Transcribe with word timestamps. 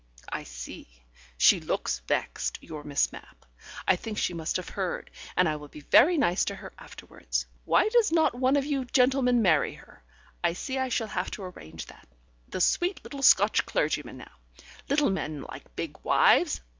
"I 0.31 0.45
see; 0.45 0.87
she 1.37 1.59
looks 1.59 1.99
vexed, 2.07 2.57
your 2.59 2.83
Miss 2.83 3.11
Mapp. 3.11 3.45
I 3.87 3.95
think 3.95 4.17
she 4.17 4.33
must 4.33 4.55
have 4.55 4.69
heard, 4.69 5.11
and 5.37 5.47
I 5.47 5.57
will 5.57 5.67
be 5.67 5.81
very 5.81 6.17
nice 6.17 6.43
to 6.45 6.55
her 6.55 6.73
afterwards. 6.79 7.45
Why 7.65 7.87
does 7.87 8.11
not 8.11 8.33
one 8.33 8.55
of 8.55 8.65
you 8.65 8.83
gentlemen 8.85 9.43
marry 9.43 9.75
her? 9.75 10.03
I 10.43 10.53
see 10.53 10.79
I 10.79 10.89
shall 10.89 11.05
have 11.09 11.29
to 11.37 11.43
arrange 11.43 11.85
that. 11.85 12.07
The 12.49 12.61
sweet 12.61 13.03
little 13.03 13.21
Scotch 13.21 13.63
clergyman 13.67 14.17
now; 14.17 14.31
little 14.89 15.11
men 15.11 15.43
like 15.43 15.75
big 15.75 15.99
wives. 16.01 16.61